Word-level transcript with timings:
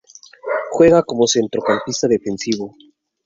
Juega 0.71 1.03
como 1.03 1.27
centrocampista 1.27 2.07
defensivo. 2.07 2.75